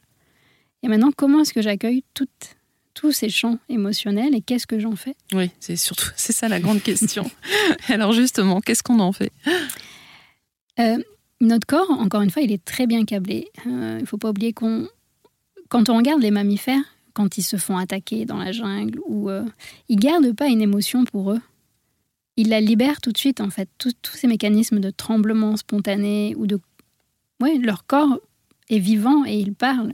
Et 0.83 0.89
maintenant, 0.89 1.11
comment 1.15 1.41
est-ce 1.41 1.53
que 1.53 1.61
j'accueille 1.61 2.03
toutes, 2.13 2.57
tous 2.93 3.13
ces 3.13 3.29
champs 3.29 3.57
émotionnels 3.69 4.35
et 4.35 4.41
qu'est-ce 4.41 4.67
que 4.67 4.79
j'en 4.79 4.97
fais? 4.97 5.15
Oui, 5.33 5.49
c'est 5.61 5.77
surtout 5.77 6.09
c'est 6.17 6.33
ça 6.33 6.49
la 6.49 6.59
grande 6.59 6.81
question. 6.83 7.29
Alors 7.87 8.11
justement, 8.11 8.59
qu'est-ce 8.59 8.83
qu'on 8.83 8.99
en 8.99 9.13
fait? 9.13 9.31
Euh, 10.79 10.97
Notre 11.39 11.65
corps, 11.65 11.89
encore 11.89 12.21
une 12.21 12.31
fois, 12.31 12.41
il 12.41 12.51
est 12.51 12.63
très 12.65 12.85
bien 12.85 13.05
câblé. 13.05 13.47
Euh, 13.65 13.95
il 13.99 14.01
ne 14.01 14.05
faut 14.07 14.17
pas 14.17 14.29
oublier 14.29 14.51
qu'on, 14.51 14.89
quand 15.69 15.87
on 15.87 15.95
regarde 15.95 16.21
les 16.21 16.31
mammifères, 16.31 16.83
quand 17.13 17.37
ils 17.37 17.43
se 17.43 17.57
font 17.57 17.77
attaquer 17.77 18.25
dans 18.25 18.37
la 18.37 18.51
jungle, 18.51 18.99
ou 19.07 19.29
euh, 19.29 19.45
ils 19.89 19.97
gardent 19.97 20.33
pas 20.35 20.47
une 20.47 20.61
émotion 20.61 21.05
pour 21.05 21.31
eux. 21.31 21.41
Ils 22.37 22.49
la 22.49 22.59
libèrent 22.61 23.01
tout 23.01 23.11
de 23.11 23.17
suite, 23.17 23.41
en 23.41 23.49
fait. 23.51 23.69
Tous- 23.77 23.93
ces 24.13 24.27
mécanismes 24.27 24.79
de 24.79 24.89
tremblement 24.89 25.55
spontané 25.57 26.33
ou 26.35 26.47
de, 26.47 26.59
ouais, 27.41 27.57
leur 27.57 27.85
corps 27.85 28.17
est 28.69 28.79
vivant 28.79 29.23
et 29.25 29.37
il 29.37 29.53
parle. 29.53 29.93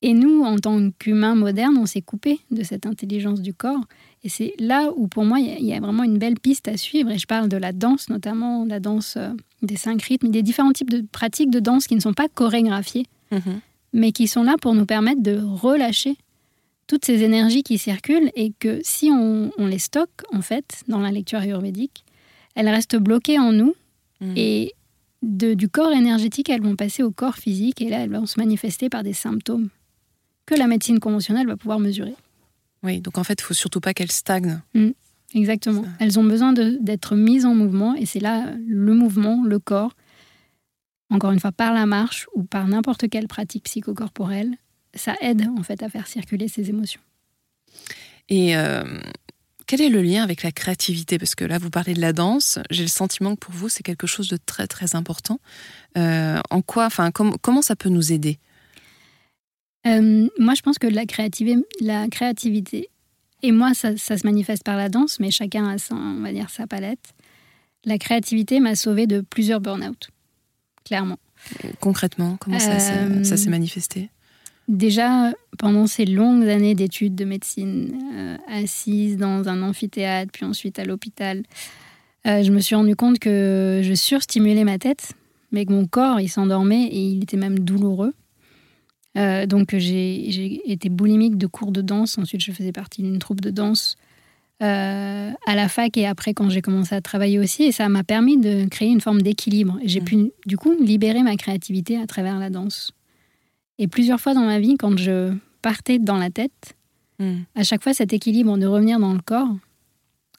Et 0.00 0.12
nous, 0.14 0.42
en 0.42 0.56
tant 0.58 0.90
qu'humains 0.98 1.34
modernes, 1.34 1.76
on 1.78 1.86
s'est 1.86 2.02
coupé 2.02 2.38
de 2.50 2.62
cette 2.62 2.84
intelligence 2.86 3.40
du 3.40 3.54
corps. 3.54 3.80
Et 4.22 4.28
c'est 4.28 4.54
là 4.58 4.90
où, 4.96 5.06
pour 5.08 5.24
moi, 5.24 5.38
il 5.40 5.64
y 5.64 5.72
a- 5.74 5.80
vraiment 5.80 6.02
une 6.02 6.18
belle 6.18 6.38
piste 6.40 6.68
à 6.68 6.76
suivre. 6.76 7.10
Et 7.10 7.18
je 7.18 7.26
parle 7.26 7.48
de 7.48 7.56
la 7.58 7.72
danse, 7.72 8.08
notamment 8.08 8.64
la 8.64 8.80
danse 8.80 9.14
euh, 9.16 9.30
des 9.62 9.76
cinq 9.76 10.02
rythmes, 10.02 10.28
des 10.30 10.42
différents 10.42 10.72
types 10.72 10.90
de 10.90 11.04
pratiques 11.12 11.50
de 11.50 11.60
danse 11.60 11.86
qui 11.86 11.94
ne 11.94 12.00
sont 12.00 12.14
pas 12.14 12.28
chorégraphiées, 12.28 13.06
Mhm. 13.30 13.60
Mais 13.94 14.12
qui 14.12 14.28
sont 14.28 14.42
là 14.42 14.56
pour 14.60 14.74
nous 14.74 14.84
permettre 14.84 15.22
de 15.22 15.38
relâcher 15.42 16.16
toutes 16.86 17.06
ces 17.06 17.22
énergies 17.22 17.62
qui 17.62 17.78
circulent 17.78 18.30
et 18.34 18.52
que 18.60 18.80
si 18.84 19.10
on, 19.10 19.50
on 19.56 19.66
les 19.66 19.78
stocke, 19.78 20.20
en 20.32 20.42
fait, 20.42 20.82
dans 20.88 21.00
la 21.00 21.10
lecture 21.10 21.38
ayurvédique, 21.38 22.04
elles 22.54 22.68
restent 22.68 22.96
bloquées 22.96 23.38
en 23.38 23.52
nous 23.52 23.74
Mhm. 24.20 24.34
et 24.36 24.72
de- 25.22 25.54
du 25.54 25.68
corps 25.68 25.92
énergétique, 25.92 26.48
elles 26.50 26.60
vont 26.62 26.76
passer 26.76 27.02
au 27.02 27.10
corps 27.10 27.36
physique 27.36 27.80
et 27.80 27.88
là, 27.88 28.00
elles 28.00 28.12
vont 28.12 28.26
se 28.26 28.38
manifester 28.38 28.88
par 28.90 29.02
des 29.02 29.14
symptômes 29.14 29.70
que 30.46 30.54
la 30.54 30.66
médecine 30.66 31.00
conventionnelle 31.00 31.46
va 31.46 31.56
pouvoir 31.56 31.78
mesurer. 31.80 32.14
Oui, 32.82 33.00
donc 33.00 33.16
en 33.16 33.24
fait, 33.24 33.40
il 33.40 33.42
faut 33.42 33.54
surtout 33.54 33.80
pas 33.80 33.94
qu'elle 33.94 34.12
stagne. 34.12 34.60
Exactement. 35.34 35.82
Ça. 35.82 35.88
Elles 36.00 36.18
ont 36.18 36.24
besoin 36.24 36.52
d'être 36.52 37.16
mises 37.16 37.44
en 37.46 37.54
mouvement 37.54 37.94
et 37.94 38.06
c'est 38.06 38.20
là 38.20 38.52
le 38.66 38.94
mouvement, 38.94 39.42
le 39.44 39.58
corps, 39.58 39.94
encore 41.10 41.32
une 41.32 41.40
fois 41.40 41.52
par 41.52 41.72
la 41.72 41.86
marche 41.86 42.26
ou 42.34 42.44
par 42.44 42.66
n'importe 42.66 43.08
quelle 43.08 43.28
pratique 43.28 43.64
psychocorporelle, 43.64 44.56
ça 44.94 45.14
aide 45.20 45.48
en 45.58 45.62
fait 45.62 45.82
à 45.82 45.88
faire 45.88 46.06
circuler 46.06 46.48
ces 46.48 46.70
émotions. 46.70 47.00
Et 48.28 48.56
euh, 48.56 49.00
quel 49.66 49.80
est 49.80 49.88
le 49.88 50.02
lien 50.02 50.22
avec 50.22 50.42
la 50.42 50.52
créativité? 50.52 51.18
Parce 51.18 51.34
que 51.34 51.44
là, 51.44 51.58
vous 51.58 51.70
parlez 51.70 51.94
de 51.94 52.00
la 52.00 52.12
danse. 52.12 52.58
J'ai 52.70 52.82
le 52.82 52.88
sentiment 52.88 53.34
que 53.34 53.40
pour 53.40 53.54
vous, 53.54 53.68
c'est 53.68 53.82
quelque 53.82 54.06
chose 54.06 54.28
de 54.28 54.36
très 54.36 54.66
très 54.66 54.94
important. 54.94 55.40
Euh, 55.98 56.40
en 56.50 56.62
quoi, 56.62 56.86
enfin, 56.86 57.10
com- 57.10 57.36
comment 57.42 57.62
ça 57.62 57.76
peut 57.76 57.88
nous 57.90 58.12
aider? 58.12 58.38
Euh, 59.86 60.28
moi, 60.38 60.54
je 60.54 60.62
pense 60.62 60.78
que 60.78 60.86
la 60.86 61.04
créativité, 61.04 61.62
la 61.80 62.08
créativité 62.08 62.88
et 63.42 63.52
moi, 63.52 63.74
ça, 63.74 63.96
ça 63.98 64.16
se 64.16 64.26
manifeste 64.26 64.64
par 64.64 64.76
la 64.78 64.88
danse, 64.88 65.20
mais 65.20 65.30
chacun 65.30 65.68
a 65.68 65.76
sa, 65.76 65.94
on 65.94 66.22
va 66.22 66.32
dire, 66.32 66.48
sa 66.48 66.66
palette. 66.66 67.12
La 67.84 67.98
créativité 67.98 68.60
m'a 68.60 68.76
sauvée 68.76 69.06
de 69.06 69.20
plusieurs 69.20 69.60
burn-out, 69.60 70.08
clairement. 70.84 71.18
Concrètement, 71.80 72.36
comment 72.40 72.58
ça, 72.58 72.78
s'est- 72.78 72.92
Euh, 72.94 73.24
ça 73.24 73.36
s'est 73.36 73.50
manifesté? 73.50 74.10
Déjà, 74.68 75.32
pendant 75.58 75.86
ces 75.86 76.06
longues 76.06 76.48
années 76.48 76.74
d'études 76.74 77.14
de 77.14 77.24
médecine, 77.26 77.92
euh, 78.14 78.36
assise 78.48 79.16
dans 79.18 79.48
un 79.48 79.60
amphithéâtre, 79.62 80.30
puis 80.32 80.44
ensuite 80.46 80.78
à 80.78 80.84
l'hôpital, 80.84 81.42
euh, 82.26 82.42
je 82.42 82.50
me 82.50 82.60
suis 82.60 82.74
rendu 82.74 82.96
compte 82.96 83.18
que 83.18 83.82
je 83.84 83.92
surstimulais 83.94 84.64
ma 84.64 84.78
tête, 84.78 85.12
mais 85.52 85.66
que 85.66 85.72
mon 85.72 85.86
corps, 85.86 86.18
il 86.20 86.28
s'endormait 86.28 86.84
et 86.84 86.98
il 86.98 87.22
était 87.22 87.36
même 87.36 87.58
douloureux. 87.58 88.14
Donc 89.46 89.76
j'ai 89.76 90.24
j'ai 90.30 90.60
été 90.72 90.88
boulimique 90.88 91.38
de 91.38 91.46
cours 91.46 91.70
de 91.70 91.82
danse. 91.82 92.18
Ensuite, 92.18 92.40
je 92.40 92.50
faisais 92.50 92.72
partie 92.72 93.00
d'une 93.02 93.20
troupe 93.20 93.40
de 93.40 93.50
danse 93.50 93.96
euh, 94.64 95.30
à 95.46 95.54
la 95.54 95.68
fac 95.68 95.96
et 95.96 96.06
après 96.06 96.32
quand 96.34 96.48
j'ai 96.50 96.62
commencé 96.62 96.94
à 96.94 97.00
travailler 97.00 97.38
aussi. 97.38 97.64
Et 97.64 97.72
ça 97.72 97.88
m'a 97.88 98.02
permis 98.04 98.38
de 98.38 98.66
créer 98.68 98.88
une 98.88 99.00
forme 99.00 99.22
d'équilibre. 99.22 99.78
J'ai 99.84 100.00
Mhm. 100.00 100.06
pu 100.06 100.30
du 100.46 100.56
coup 100.56 100.74
libérer 100.80 101.22
ma 101.22 101.36
créativité 101.36 101.98
à 101.98 102.06
travers 102.06 102.38
la 102.38 102.50
danse. 102.50 102.92
Et 103.78 103.86
plusieurs 103.88 104.20
fois 104.20 104.34
dans 104.34 104.44
ma 104.44 104.58
vie, 104.60 104.76
quand 104.76 104.96
je 104.98 105.34
partais 105.62 105.98
dans 105.98 106.16
la 106.18 106.30
tête, 106.30 106.74
Hmm. 107.20 107.42
à 107.54 107.62
chaque 107.62 107.80
fois 107.84 107.94
cet 107.94 108.12
équilibre 108.12 108.58
de 108.58 108.66
revenir 108.66 108.98
dans 108.98 109.12
le 109.12 109.20
corps, 109.20 109.48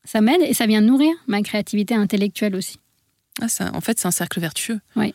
ça 0.03 0.19
m'aide 0.19 0.41
et 0.41 0.53
ça 0.53 0.65
vient 0.67 0.81
nourrir 0.81 1.13
ma 1.25 1.41
créativité 1.41 1.95
intellectuelle 1.95 2.53
aussi. 2.53 2.79
Ah, 3.41 3.47
ça, 3.47 3.71
En 3.73 3.79
fait, 3.79 3.97
c'est 3.97 4.07
un 4.07 4.11
cercle 4.11 4.41
vertueux. 4.41 4.81
Oui. 4.97 5.13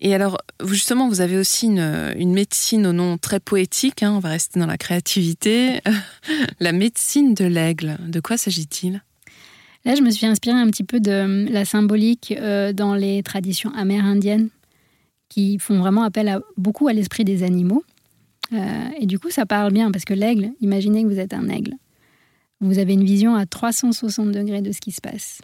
Et 0.00 0.14
alors, 0.14 0.38
justement, 0.64 1.08
vous 1.08 1.20
avez 1.20 1.38
aussi 1.38 1.66
une, 1.66 2.32
médecine 2.32 2.86
au 2.86 2.92
nom 2.92 3.16
très 3.16 3.40
poétique, 3.40 4.02
hein, 4.02 4.12
on 4.12 4.18
va 4.18 4.30
rester 4.30 4.60
dans 4.60 4.66
la 4.66 4.76
créativité, 4.76 5.80
la 6.60 6.72
médecine 6.72 7.34
de 7.34 7.46
l'aigle. 7.46 7.96
De 8.06 8.20
quoi 8.20 8.36
s'agit-il? 8.36 9.02
Là, 9.86 9.94
je 9.94 10.02
me 10.02 10.10
suis 10.10 10.26
inspirée 10.26 10.58
un 10.58 10.66
petit 10.66 10.84
peu 10.84 11.00
de 11.00 11.46
la 11.50 11.64
symbolique 11.64 12.34
euh, 12.36 12.72
dans 12.72 12.94
les 12.94 13.22
traditions 13.22 13.72
amérindiennes 13.74 14.48
qui 15.28 15.58
font 15.58 15.78
vraiment 15.78 16.02
appel 16.02 16.40
beaucoup 16.56 16.88
à 16.88 16.92
l'esprit 16.92 17.24
des 17.24 17.42
animaux. 17.42 17.84
Euh, 18.52 18.88
et 19.00 19.06
du 19.06 19.18
coup, 19.18 19.30
ça 19.30 19.46
parle 19.46 19.72
bien 19.72 19.90
parce 19.90 20.04
que 20.04 20.14
l'aigle, 20.14 20.50
imaginez 20.60 21.02
que 21.02 21.08
vous 21.08 21.18
êtes 21.18 21.34
un 21.34 21.48
aigle. 21.48 21.74
Vous 22.60 22.78
avez 22.78 22.94
une 22.94 23.04
vision 23.04 23.34
à 23.34 23.46
360 23.46 24.30
degrés 24.30 24.62
de 24.62 24.72
ce 24.72 24.80
qui 24.80 24.92
se 24.92 25.00
passe. 25.00 25.40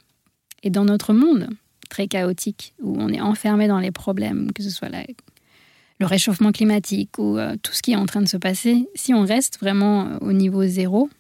Et 0.62 0.70
dans 0.70 0.84
notre 0.84 1.12
monde 1.12 1.48
très 1.92 2.08
chaotique, 2.08 2.72
où 2.80 2.96
on 2.98 3.10
est 3.10 3.20
enfermé 3.20 3.68
dans 3.68 3.78
les 3.78 3.90
problèmes, 3.90 4.50
que 4.52 4.62
ce 4.62 4.70
soit 4.70 4.88
le 4.88 6.06
réchauffement 6.06 6.50
climatique 6.50 7.18
ou 7.18 7.36
euh, 7.36 7.54
tout 7.62 7.74
ce 7.74 7.82
qui 7.82 7.92
est 7.92 7.96
en 7.96 8.06
train 8.06 8.22
de 8.22 8.28
se 8.28 8.38
passer, 8.38 8.88
si 8.94 9.12
on 9.12 9.26
reste 9.26 9.58
vraiment 9.60 10.06
euh, 10.06 10.18
au 10.22 10.32
niveau 10.32 10.64
zéro, 10.64 11.10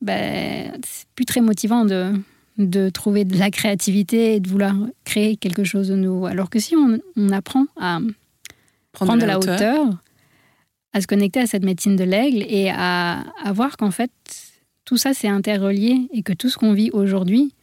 ben, 0.00 0.72
c'est 0.84 1.06
plus 1.14 1.26
très 1.26 1.40
motivant 1.40 1.84
de, 1.84 2.12
de 2.58 2.88
trouver 2.88 3.24
de 3.24 3.38
la 3.38 3.52
créativité 3.52 4.34
et 4.34 4.40
de 4.40 4.48
vouloir 4.48 4.74
créer 5.04 5.36
quelque 5.36 5.62
chose 5.62 5.88
de 5.88 5.94
nouveau. 5.94 6.26
Alors 6.26 6.50
que 6.50 6.58
si 6.58 6.74
on, 6.74 7.30
apprend 7.30 7.66
à 7.76 8.00
prendre, 8.90 9.16
de 9.16 9.26
la, 9.26 9.38
hauteur. 9.38 9.86
à 10.92 11.00
se 11.00 11.06
connecter 11.06 11.38
à 11.38 11.46
cette 11.46 11.64
médecine 11.64 11.94
de 11.94 12.04
l'aigle 12.04 12.44
et 12.48 12.68
à, 12.68 13.20
à 13.44 13.52
voir 13.52 13.76
qu'en 13.76 13.92
fait, 13.92 14.10
tout 14.84 14.96
ça 14.96 15.14
c'est 15.14 15.28
interrelié 15.28 16.08
et 16.12 16.24
que 16.24 16.32
tout 16.32 16.48
ce 16.48 16.58
qu'on 16.58 16.72
vit 16.72 16.90
aujourd'hui, 16.92 17.54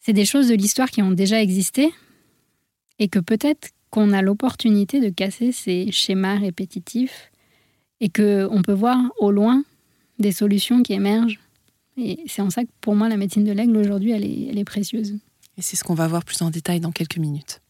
c'est 0.00 0.12
des 0.12 0.24
choses 0.24 0.48
de 0.48 0.54
l'histoire 0.54 0.90
qui 0.90 1.02
ont 1.02 1.10
déjà 1.10 1.40
existé 1.40 1.92
et 2.98 3.08
que 3.08 3.18
peut-être 3.18 3.70
qu'on 3.90 4.12
a 4.12 4.22
l'opportunité 4.22 5.00
de 5.00 5.08
casser 5.10 5.52
ces 5.52 5.90
schémas 5.92 6.38
répétitifs 6.38 7.30
et 8.00 8.08
qu'on 8.08 8.62
peut 8.62 8.72
voir 8.72 8.98
au 9.18 9.30
loin 9.30 9.64
des 10.18 10.32
solutions 10.32 10.82
qui 10.82 10.92
émergent 10.92 11.40
et 12.00 12.24
c'est 12.26 12.42
en 12.42 12.50
ça 12.50 12.64
que 12.64 12.70
pour 12.80 12.94
moi, 12.94 13.08
la 13.08 13.16
médecine 13.16 13.44
de 13.44 13.52
l'aigle 13.52 13.76
aujourd'hui, 13.76 14.12
elle 14.12 14.24
est, 14.24 14.48
elle 14.48 14.58
est 14.58 14.64
précieuse. 14.64 15.18
Et 15.58 15.62
c'est 15.62 15.76
ce 15.76 15.84
qu'on 15.84 15.94
va 15.94 16.08
voir 16.08 16.24
plus 16.24 16.40
en 16.42 16.50
détail 16.50 16.80
dans 16.80 16.92
quelques 16.92 17.18
minutes. 17.18 17.60